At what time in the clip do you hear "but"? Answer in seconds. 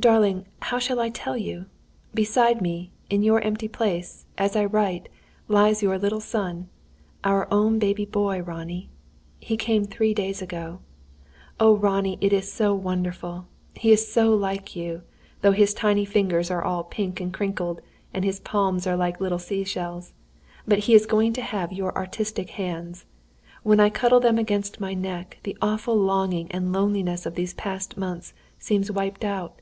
20.66-20.78